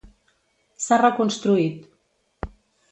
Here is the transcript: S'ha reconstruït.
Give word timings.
S'ha 0.85 0.99
reconstruït. 1.03 1.87